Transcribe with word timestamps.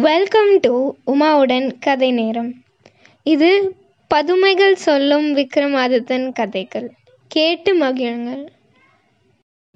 Welcome 0.00 0.60
to 0.60 0.92
உமாவுடன் 1.06 1.78
கதை 1.80 2.12
நேரம். 2.12 2.54
இது 3.22 3.76
பதுமைகள் 4.08 4.74
சொல்லும் 4.74 5.36
விக்ரமாதித்தன் 5.36 6.32
கதைகள். 6.32 6.92
கேட்டு 7.28 7.80
மகிழுங்கள். 7.80 8.48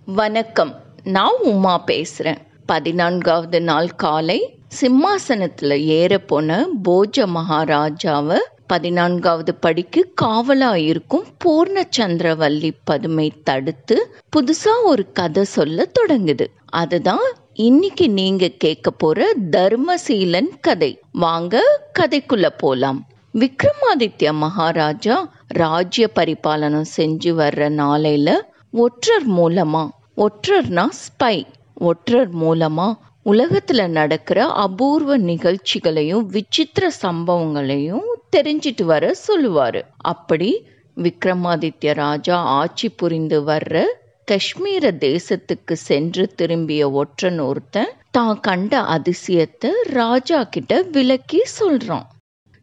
வணக்கம். 0.05 0.83
நான் 1.05 1.33
உமா 1.43 1.79
பேசுகிறேன் 1.79 2.39
பதினான்காவது 2.67 3.63
நாள் 3.63 3.89
காலை 3.89 4.59
சிம்மாசனத்தில் 4.69 5.87
ஏற 5.87 6.19
போன 6.19 6.67
போஜ 6.89 7.27
மகாராஜாவை 7.27 8.39
பதினான்காவது 8.67 9.55
படிக்கு 9.55 10.13
காவலா 10.23 10.75
இருக்கும் 10.77 11.25
பூர்ணச்சந்திரவல்லி 11.45 12.71
பதுமை 12.85 13.33
தடுத்து 13.45 14.17
புதுசா 14.37 14.83
ஒரு 14.83 15.13
கதை 15.13 15.45
சொல்ல 15.45 15.89
தொடங்குது. 16.01 16.47
அதுதான் 16.67 17.25
இன்னைக்கு 17.57 18.11
நீங்க 18.11 18.49
கேட்க 18.49 18.91
போற 18.91 19.33
தர்மசீலன் 19.51 20.49
கதை. 20.61 20.99
வாங்க 21.13 21.83
கதைக்குள்ள 21.99 22.49
போலாம். 22.57 23.07
விக்ரமாதித்ய 23.35 24.33
மகாராஜா 24.33 25.33
ராஜ்ய 25.47 26.11
பரிபாலனம் 26.15 26.89
செஞ்சு 26.97 27.31
வர்ற 27.41 27.69
நாளையில 27.81 28.41
ஒற்றர் 28.71 29.31
மூலமா 29.31 29.89
ஒற்றர்னா 30.17 30.89
ஸ்பை 31.03 31.45
ஒற்றர் 31.75 32.35
மூலமா 32.35 32.93
உலகத்துல 33.25 33.89
நடக்கிற 33.89 34.47
அபூர்வ 34.47 35.19
நிகழ்ச்சிகளையும் 35.19 36.27
விசித்திர 36.27 36.91
சம்பவங்களையும் 37.03 38.09
தெரிஞ்சிட்டு 38.37 38.83
வர 38.83 39.15
சொல்லுவாரு. 39.29 39.83
அப்படி 39.97 40.67
விக்ரமாதித்ய 40.97 41.95
ராஜா 41.95 42.39
ஆட்சி 42.39 42.89
புரிந்து 42.89 43.43
வர்ற 43.43 43.85
காஷ்மீர 44.31 44.85
தேசத்துக்கு 45.01 45.73
சென்று 45.73 46.25
திரும்பிய 46.35 46.83
ஒற்றன் 46.91 47.41
ஒருத்தன் 47.41 47.91
தான் 48.11 48.39
கண்ட 48.41 48.81
அதிசயத்தை 48.97 49.71
ராஜா 49.91 50.45
கிட்ட 50.45 50.83
விளக்கி 50.83 51.41
சொல்றான். 51.59 52.07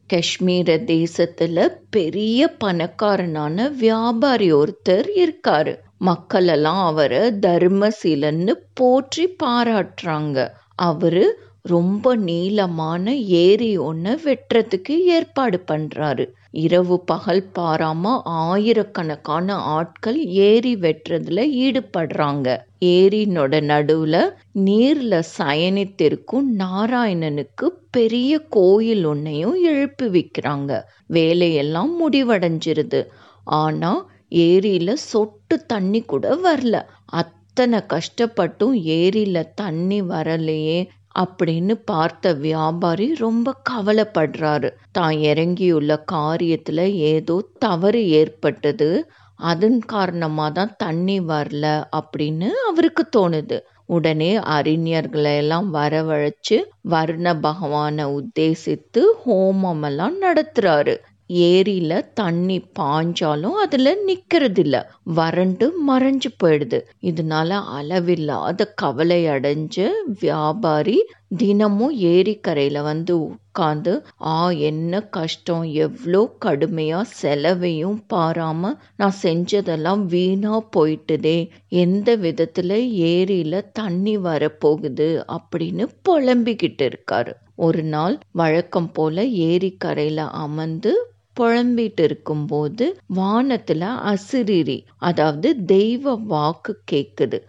காஷ்மீர 0.09 0.78
தேசத்துல 0.86 1.67
பெரிய 1.89 2.48
பணக்காரனான 2.64 3.67
வியாபாரி 3.76 4.50
ஒருத்தர் 4.54 5.09
இருக்காரு. 5.16 5.73
மக்கள் 5.98 6.48
எல்லாம் 6.48 6.84
அவரை 6.86 7.22
தர்மசீலன்னு 7.42 8.56
போற்றி 8.73 9.26
பாராட்டுறாங்க. 9.44 10.38
அவரு 10.82 11.26
ரொம்ப 11.66 12.16
நீளமான 12.16 13.06
ஏரி 13.44 13.72
ஒன்று 13.89 14.14
வெட்டுறதுக்கு 14.26 14.95
ஏற்பாடு 15.16 15.64
பண்றாரு. 15.72 16.26
இரவு 16.54 17.04
பகல் 17.04 17.50
பாராம 17.56 18.06
ஆயிரக்கணக்கான 18.24 19.54
ஆட்கள் 19.74 20.26
ஏரி 20.44 20.76
வெட்டுறதுல 20.76 21.40
ஈடுபடுறாங்க. 21.58 22.48
ஏரினோட 22.86 23.54
நடுவுல 23.64 24.16
நீர்ல 24.60 25.22
சயனித்திருக்கும் 25.38 26.48
நாராயணனுக்கு 26.60 27.68
பெரிய 27.92 28.40
கோயில் 28.50 29.08
ஒன்னையும் 29.08 29.62
எழுப்பி 29.64 30.06
வைக்கிறாங்க. 30.08 30.72
வேலையெல்லாம் 31.08 31.94
முடிவடைஞ்சிருது. 32.02 33.02
ஆனா 33.58 33.92
ஏரியில 34.36 34.94
சொட்டு 34.94 35.66
தண்ணி 35.66 36.02
கூட 36.02 36.36
வரல. 36.44 36.76
அத்தனை 37.06 37.80
கஷ்டப்பட்டும் 37.88 38.76
ஏரியில 38.98 39.44
தண்ணி 39.56 40.02
வரலையே. 40.04 40.80
அப்படின்னு 41.16 41.73
பார்த்த 41.86 42.34
வியாபாரி 42.42 43.08
ரொம்ப 43.17 43.56
கவலைப்படுறாரு. 43.70 44.70
தான் 44.92 45.16
இறங்கியுள்ள 45.23 45.92
காரியத்துல 46.12 46.80
ஏதோ 47.12 47.36
தவறு 47.59 48.02
ஏற்பட்டது. 48.14 48.90
அதன் 49.39 49.80
காரணமாக 49.86 50.52
தான் 50.52 50.73
தண்ணி 50.78 51.17
வரல 51.30 51.66
அப்படின்னு 52.00 52.50
அவருக்கு 52.67 53.04
தோணுது. 53.17 53.58
உடனே 53.89 54.32
அறிஞர்களை 54.56 55.32
எல்லாம் 55.36 55.70
வரவழைச்சு 55.73 56.58
வர்ண 56.89 57.34
பகவானை 57.39 58.06
உத்தேசித்து 58.20 59.02
ஹோமம் 59.23 59.83
எல்லாம் 59.83 60.17
நடத்துறாரு. 60.22 60.95
ஏரியில 61.47 62.14
தண்ணி 62.14 62.61
பாஞ்சாலும் 62.80 63.58
அதுல 63.58 63.93
நிக்கிறது 64.05 64.64
வறண்டு 65.11 65.65
மறைஞ்சு 65.87 66.30
போயிடுது. 66.43 66.80
இதனால 67.02 67.49
அளவில்லாத 67.69 68.65
கவலை 68.73 69.25
அடைஞ்ச 69.25 69.77
வியாபாரி 70.21 70.97
தினமும் 71.37 71.95
ஏரிக்கரையில 72.05 72.81
வந்து 72.81 73.14
உட்காந்து 73.19 73.93
ஆ 74.25 74.37
என்ன 74.69 75.02
கஷ்டம்? 75.09 75.64
எவ்வளோ 75.77 76.21
கடுமையா 76.45 77.02
செலவையும் 77.21 78.03
பாராம 78.13 78.63
நான் 78.95 79.19
செஞ்சதெல்லாம் 79.23 80.03
வீணா 80.05 80.63
போயிட்டுதே. 80.77 81.37
எந்த 81.81 82.17
விதத்துல 82.17 82.71
ஏரியில 83.11 83.61
தண்ணி 83.73 84.17
வரப்போகுது? 84.19 85.09
அப்படின்னு 85.30 85.86
புலம்பிக்கிட்டு 86.09 86.87
இருக்காரு. 86.89 87.33
ஒரு 87.59 87.83
நாள் 87.86 88.15
வழக்கம் 88.31 88.92
போல 88.92 89.15
ஏரிக்கரையில 89.48 90.17
அமர்ந்து 90.39 90.92
புழம்பிட்டு 91.42 92.02
இருக்கும்போது 92.02 92.98
வானத்துல 93.16 93.84
அசிரிரி 94.06 94.82
அதாவது 94.98 95.66
தெய்வ 95.66 96.16
வாக்கு 96.16 96.80
கேக்குது. 96.92 97.40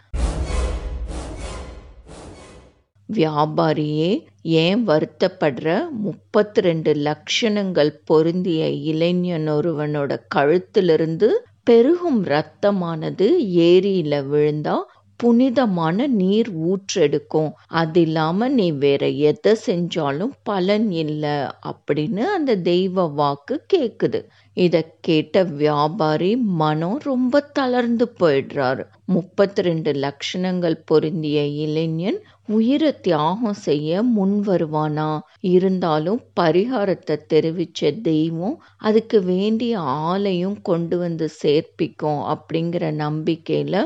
வியாபாரியே 3.09 4.25
ஏன் 4.43 4.89
வருத்தப்படுற? 4.89 5.91
முப்பத்தி 5.91 6.61
ரெண்டு 6.61 6.93
லட்சணங்கள் 6.95 7.91
பொருந்திய 8.05 8.69
இளைஞன் 8.69 9.49
ஒருவனோட 9.49 10.19
கழுத்திலிருந்து 10.35 11.29
பெருகும் 11.65 12.25
ரத்தமானது 12.25 13.27
ஏரியில 13.65 14.27
விழுந்தா 14.27 14.77
புனிதமான 15.22 16.06
நீர் 16.21 16.50
ஊற்றெடுக்கும். 16.65 17.50
அது 17.75 18.00
இல்லாம 18.00 18.49
நீ 18.59 18.66
வேற 18.84 19.03
எதை 19.31 19.53
செஞ்சாலும் 19.66 20.34
பலன் 20.43 20.88
இல்லை 21.03 21.37
அப்படின்னு 21.71 22.22
அந்த 22.37 22.56
தெய்வ 22.62 23.06
வாக்கு 23.21 23.56
கேக்குது. 23.75 24.21
இதை 24.57 24.81
கேட்ட 25.01 25.43
வியாபாரி 25.55 26.31
மனம் 26.61 26.99
ரொம்ப 27.03 27.41
தளர்ந்து 27.53 28.07
போயிடுறாரு. 28.21 28.83
முப்பத்தி 29.07 29.63
ரெண்டு 29.63 29.93
லட்சணங்கள் 29.95 30.77
பொருந்திய 30.85 31.39
இளைஞன் 31.65 32.19
உயிரை 32.49 33.01
தியாகம் 33.01 33.59
செய்ய 33.61 34.03
முன் 34.12 34.37
வருவானா? 34.47 35.09
இருந்தாலும் 35.53 36.21
பரிகாரத்தை 36.41 37.17
தெரிவிச்ச 37.33 38.01
தெய்வம் 38.03 38.57
அதுக்கு 38.79 39.21
வேண்டிய 39.23 39.75
ஆளையும் 40.05 40.59
கொண்டு 40.62 40.99
வந்து 40.99 41.29
சேர்ப்பிக்கும் 41.43 42.21
அப்படிங்கிற 42.35 42.85
நம்பிக்கையில 42.99 43.77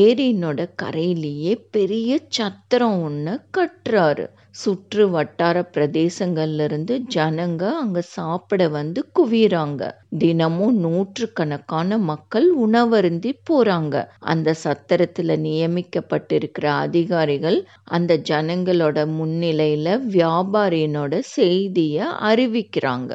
ஏரியினோட 0.00 0.68
கரையிலேயே 0.76 1.54
பெரிய 1.70 2.10
சத்திரம் 2.30 3.02
ஒன்று 3.02 3.34
கட்டுறாரு. 3.58 4.26
சுற்று 4.58 5.04
வட்டார 5.08 5.56
பிரதேசங்கள்லேருந்து 5.74 6.94
ஜனங்க 7.14 7.62
அங்கே 7.80 8.02
சாப்பிட 8.08 8.62
வந்து 8.68 9.00
குவிறாங்க 9.18 9.82
தினமும் 10.18 10.76
நூற்றுக்கணக்கான 10.78 11.98
மக்கள் 12.04 12.48
உணவருந்தி 12.64 13.32
போறாங்க. 13.50 13.94
அந்த 14.24 14.54
சத்திரத்தில் 14.64 15.34
நியமிக்கப்பட்டிருக்கிற 15.44 16.66
அதிகாரிகள் 16.84 17.58
அந்த 17.90 18.20
ஜனங்களோட 18.30 19.06
முன்னிலையில் 19.12 19.92
வியாபாரியனோட 20.14 21.14
செய்தியை 21.36 22.06
அறிவிக்கிறாங்க. 22.30 23.12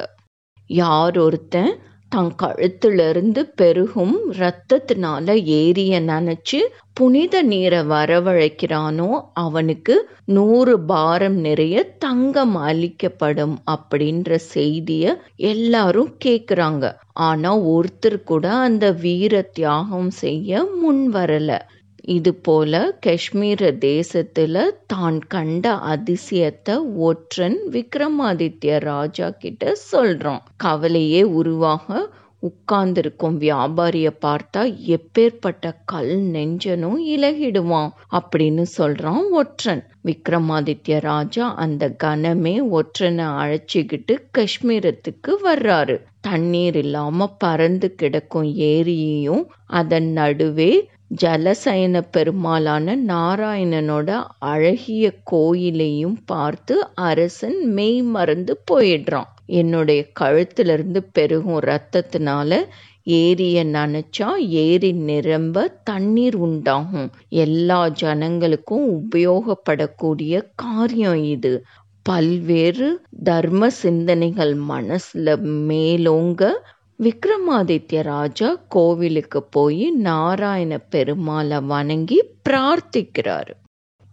யார் 0.70 1.18
ஒருத்தன் 1.18 1.72
தன் 2.14 2.34
கழுத்திலிருந்து 2.42 3.42
பெருகும் 3.54 4.12
இரத்தத்தினால 4.32 5.26
ஏரிய 5.56 6.00
நினைச்சு 6.02 6.58
புனித 6.92 7.42
நீரை 7.42 7.80
வரவழைக்கிறானோ 7.86 9.08
அவனுக்கு 9.36 9.94
நூறு 10.26 10.74
பாரம் 10.82 11.38
நிறைய 11.38 11.76
தங்கம் 11.98 12.54
அளிக்கப்படும் 12.62 13.56
அப்படின்ற 13.70 14.38
செய்திய 14.54 15.06
எல்லாரும் 15.48 16.12
கேக்குறாங்க. 16.24 16.84
ஆனா 17.24 17.50
ஒருத்தர் 17.68 18.20
கூட 18.24 18.44
அந்த 18.58 18.84
வீர 19.02 19.42
தியாகம் 19.52 20.12
செய்ய 20.18 20.52
முன் 20.80 21.04
வரல 21.08 21.50
இது 22.04 22.34
போல 22.34 22.72
காஷ்மீர 23.06 23.70
தேசத்துல 23.84 24.56
தான் 24.86 25.18
கண்ட 25.26 25.66
அதிசயத்தை 25.92 26.74
ஒற்றன் 27.00 27.56
விக்ரமாதித்ய 27.72 28.78
ராஜா 28.82 29.30
கிட்ட 29.36 29.72
சொல்றான். 29.92 30.42
கவலையே 30.56 31.22
உருவாக 31.32 32.02
உட்கார்ந்திருக்கும் 32.42 33.36
வியாபாரிய 33.40 34.08
பார்த்தா 34.24 34.62
எப்பேற்பட்ட 34.88 35.74
கல் 35.84 36.14
நெஞ்சனும் 36.32 36.98
இலகிடுவான் 37.06 37.92
அப்படின்னு 38.12 38.64
சொல்றான் 38.78 39.22
ஒற்றன். 39.32 39.82
விக்ரமாதித்ய 40.04 40.98
ராஜா 41.00 41.46
அந்த 41.56 41.94
கணமே 42.04 42.56
ஒற்றனை 42.72 43.28
அழைச்சிக்கிட்டு 43.42 44.16
காஷ்மீரத்துக்கு 44.38 45.32
வர்றாரு. 45.44 45.96
தண்ணீர் 46.20 46.76
இல்லாம 46.76 47.26
பறந்து 47.38 47.94
கிடக்கும் 47.94 48.50
ஏரியையும் 48.66 49.44
அதன் 49.72 50.10
நடுவே 50.12 50.72
ஜலசயன 51.22 52.00
பெருமாளான 52.12 52.94
நாராயணனோட 53.08 54.10
அழகிய 54.44 55.04
கோயிலையும் 55.24 56.16
பார்த்து 56.24 56.74
அரசன் 57.02 57.58
மெய் 57.72 58.02
மறந்து 58.14 58.60
போயிடுறான். 58.70 59.30
என்னுடைய 59.52 60.00
கழுத்திலிருந்து 60.20 61.00
பெருகும் 61.12 61.60
ரத்தத்தினால 61.60 62.50
ஏரிய 63.10 63.58
நினச்சா 63.72 64.28
ஏரி 64.60 64.92
நிரம்ப 65.02 65.66
தண்ணீர் 65.84 66.36
உண்டாகும். 66.36 67.08
எல்லா 67.38 67.80
ஜனங்களுக்கும் 68.02 68.86
உபயோகப்படக்கூடிய 68.96 70.34
காரியம் 70.54 71.22
இது. 71.26 71.52
பல்வேறு 72.06 72.88
தர்ம 73.24 73.70
சிந்தனைகள் 73.82 74.54
மனசுல 74.68 75.36
மேலோங்க 75.68 76.42
விக்ரமாதித்ய 77.04 78.02
ராஜா 78.02 78.48
கோவிலுக்கு 78.68 79.42
போய் 79.42 79.90
நாராயண 79.90 80.80
பெருமாளை 80.90 81.64
வணங்கி 81.64 82.18
பிரார்த்திக்கிறாரு. 82.48 83.54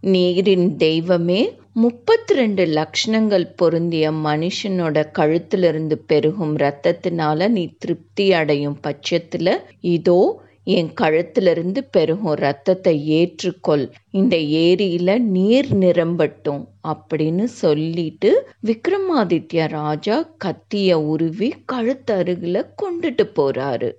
நீரின் 0.02 0.76
தெய்வமே 0.76 1.40
முப்பத்தி 1.74 2.34
ரெண்டு 2.34 2.64
லக்ஷணங்கள் 2.66 3.44
பொருந்திய 3.56 4.10
மனுஷனோட 4.10 5.04
கழுத்திலிருந்து 5.18 5.96
பெருகும் 6.06 6.56
ரத்தத்தினால 6.56 7.48
நீ 7.48 7.64
திருப்தி 7.78 8.32
அடையும் 8.32 8.78
பட்சத்துல 8.82 9.56
இதோ 9.80 10.20
என் 10.64 10.90
கழுத்திலிருந்து 11.00 11.80
பெருகும் 11.90 12.34
ரத்தத்தை 12.34 12.94
ஏற்றுக்கொள். 13.10 13.90
இந்த 14.10 14.36
ஏரியில 14.36 15.18
நீர் 15.18 15.74
நிரம்பட்டும் 15.74 16.68
அப்படின்னு 16.88 17.44
சொல்லிட்டு 17.44 18.48
விக்ரமாதித்ய 18.66 19.68
ராஜா 19.68 20.30
கத்திய 20.44 20.92
உருவி 20.92 21.54
கழுத்தருகில 21.72 22.64
கொண்டுட்டு 22.82 23.26
போறாரு. 23.36 23.90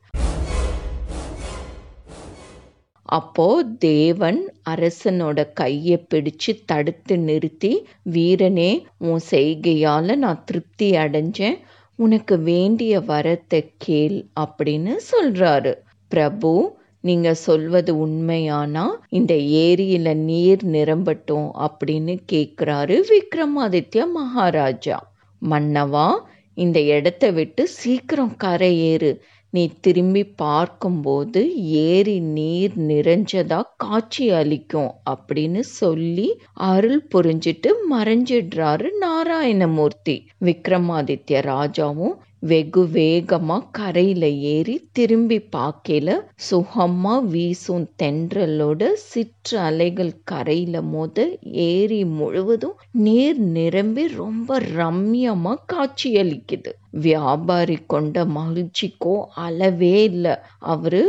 அப்போ 3.05 3.63
தேவன் 3.79 4.53
அரசனோட 4.69 5.53
கையை 5.53 6.05
பிடிச்சு 6.13 6.51
தடுத்து 6.65 7.19
நிறுத்தி 7.19 7.85
வீரனே 8.11 8.83
உன் 8.97 9.23
செய்கையால 9.31 10.15
நான் 10.15 10.43
திருப்தி 10.45 10.91
அடைஞ்சேன். 10.91 11.57
உனக்கு 11.95 12.39
வேண்டிய 12.39 12.99
வரத்தை 12.99 13.61
கேள் 13.77 14.25
அப்படின்னு 14.39 14.93
சொல்றாரு. 15.11 15.73
பிரபு 16.13 16.53
நீங்க 17.03 17.29
சொல்வது 17.45 17.91
உண்மையானா? 18.05 18.85
இந்த 19.11 19.33
ஏரியில 19.63 20.09
நீர் 20.23 20.63
நிரம்பட்டும் 20.65 21.47
அப்படின்னு 21.65 22.15
கேக்குறாரு 22.31 22.97
விக்ரமாதித்ய 23.11 24.05
மகாராஜா. 24.13 24.99
மன்னவா 25.41 26.09
இந்த 26.57 26.79
இடத்த 26.95 27.31
விட்டு 27.31 27.63
சீக்கிரம் 27.77 28.35
கரையேறு. 28.43 29.11
நீ 29.53 29.63
திரும்பி 29.81 30.21
பார்க்கும்போது 30.35 31.41
ஏரி 31.85 32.15
நீர் 32.35 32.75
நிறைஞ்சதா 32.87 33.59
காட்சி 33.77 34.25
அளிக்கும் 34.31 34.91
அப்படின்னு 35.09 35.61
சொல்லி 35.79 36.27
அருள் 36.69 37.01
புரிஞ்சிட்டு 37.15 37.71
மறைஞ்சிடுறாரு 37.91 38.89
நாராயணமூர்த்தி. 39.01 40.15
விக்ரமாதித்ய 40.45 41.41
ராஜாவும் 41.51 42.15
வெகு 42.43 42.81
வேகமா 42.93 43.57
கரையில 43.71 44.23
ஏறி 44.47 44.73
திரும்பி 44.91 45.37
பார்க்கல 45.51 46.15
சுகமா 46.47 47.13
வீசும் 47.27 47.85
தென்றலோட 48.01 48.81
சிற்று 49.03 49.55
அலைகள் 49.59 50.11
கரையில 50.23 50.81
மோத 50.85 51.17
ஏரி 51.65 51.99
முழுவதும் 52.13 52.75
நீர் 53.03 53.39
நிரம்பி 53.51 54.05
ரொம்ப 54.13 54.49
ரம்யமா 54.75 55.53
காட்சியளிக்குது. 55.73 56.73
வியாபாரி 56.99 57.77
கொண்ட 57.87 58.25
மகிழ்ச்சிக்கோ 58.35 59.15
அளவே 59.45 59.95
இல்லை. 60.03 60.35
அவரு 60.67 61.03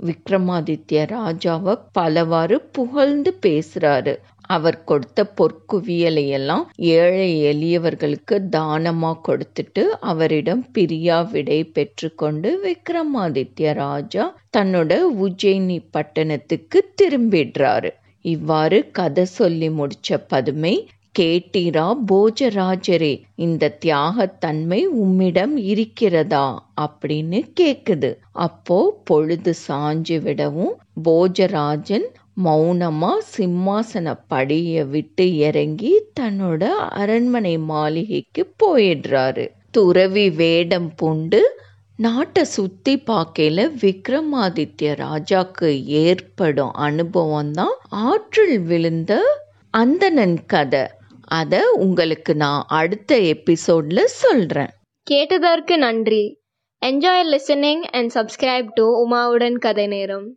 விக்ரமாதித்ய 0.00 1.02
ராஜாவை 1.10 1.74
பலவாறு 1.92 2.56
புகழ்ந்து 2.72 3.30
பேசுறாரு. 3.42 4.14
அவர் 4.46 4.78
கொடுத்த 4.84 5.26
பொற்குவியலை 5.36 6.24
எல்லாம் 6.28 6.64
ஏழை 6.76 7.28
எளியவர்களுக்கு 7.44 8.38
தானமா 8.56 9.12
கொடுத்துட்டு 9.28 9.84
அவரிடம் 10.00 10.64
பிரியா 10.72 11.20
விடை 11.22 11.60
பெற்றுக்கொண்டு 11.64 12.50
விக்ரமாதித்ய 12.64 13.72
ராஜா 13.74 14.26
தன்னோட 14.56 14.98
உஜ்ஜயினி 15.26 15.78
பட்டணத்துக்கு 15.90 16.80
திரும்பிடுறாரு. 17.02 17.92
இவ்வாறு 18.24 18.90
கதை 18.90 19.24
சொல்லி 19.24 19.70
முடிச்ச 19.70 20.18
பதுமை 20.28 20.74
கேட்டீரா 21.18 21.86
போஜராஜரே 22.08 23.12
இந்த 23.36 23.78
தியாகத்தன்மை 23.84 24.84
உம்மிடம் 25.02 25.56
இருக்கிறதா 25.56 26.46
அப்படின்னு 26.80 27.40
கேக்குது. 27.60 28.10
அப்போ 28.46 28.78
பொழுது 29.04 29.54
சாஞ்சு 29.68 30.22
விடவும் 30.22 30.74
போஜராஜன் 31.04 32.06
மௌனமா 32.36 33.10
சிம்மாசன 33.36 34.14
படிய 34.28 34.84
விட்டு 34.84 35.36
இறங்கி 35.36 35.92
தன்னோட 36.20 36.64
அரண்மனை 37.00 37.58
மாளிகைக்கு 37.58 38.54
போயிடுறாரு. 38.62 39.48
துறவி 39.70 40.30
வேடம் 40.30 40.94
பூண்டு 40.94 41.62
நாட்டை 41.96 42.44
சுத்தி 42.44 42.96
பார்க்கையில 42.96 43.60
விக்ரமாதித்ய 43.80 44.92
ராஜாக்கு 45.02 45.84
ஏற்படும் 45.84 46.72
அனுபவம் 46.72 47.50
தான் 47.50 47.74
ஆற்றில் 47.88 48.58
விழுந்த 48.60 49.22
அந்தணன் 49.70 50.46
கதை. 50.46 50.84
அதை 51.24 51.60
உங்களுக்கு 51.74 52.34
நான் 52.34 52.64
அடுத்த 52.66 53.18
எபிசோட்ல 53.18 54.00
சொல்றேன். 54.04 54.72
கேட்டதற்கு 55.02 55.78
நன்றி. 55.78 56.40
Enjoy 56.82 57.24
listening 57.32 57.84
and 57.92 58.10
subscribe 58.14 58.68
to 58.74 58.86
உமாவுடன் 59.04 59.58
கதை 59.58 59.86
நேரம். 59.86 60.36